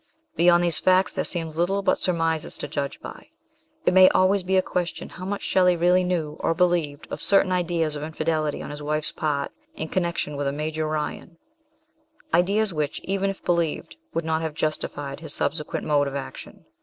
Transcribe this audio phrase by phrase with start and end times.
[0.35, 3.27] Beyond these facts, there seems little but surmises to judge by.
[3.85, 7.51] It may always be a question how much Shelley really knew, or believed, of certain
[7.51, 11.37] ideas of infidelity on his wife's part in connection with a Major Ryan
[12.33, 16.65] ideas which, even if believed, would not have justified his subsequent mode of action.